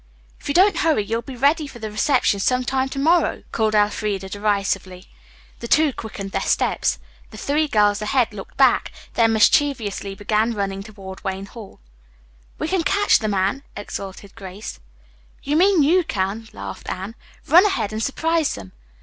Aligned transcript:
"If 0.39 0.47
you 0.47 0.55
don't 0.55 0.77
hurry, 0.77 1.03
you'll 1.05 1.21
be 1.21 1.35
ready 1.35 1.67
for 1.67 1.77
the 1.77 1.91
reception 1.91 2.39
some 2.39 2.63
time 2.63 2.89
to 2.89 2.97
morrow," 2.97 3.43
called 3.51 3.75
Elfreda 3.75 4.29
derisively. 4.29 5.05
The 5.59 5.67
two 5.67 5.93
quickened 5.93 6.31
their 6.31 6.41
steps. 6.41 6.97
The 7.29 7.37
three 7.37 7.67
girls 7.67 8.01
ahead 8.01 8.33
looked 8.33 8.57
back, 8.57 8.91
then 9.13 9.33
mischievously 9.33 10.15
began 10.15 10.55
running 10.55 10.81
toward 10.81 11.23
Wayne 11.23 11.45
Hall. 11.45 11.79
"We 12.57 12.67
can 12.67 12.81
catch 12.81 13.19
them, 13.19 13.35
Anne," 13.35 13.61
exulted 13.77 14.33
Grace. 14.33 14.79
"You 15.43 15.55
mean 15.55 15.83
you 15.83 16.03
can," 16.03 16.49
laughed 16.51 16.89
Anne. 16.89 17.13
"Run 17.45 17.67
ahead 17.67 17.93
and 17.93 18.01
surprise 18.01 18.55
them." 18.55 18.71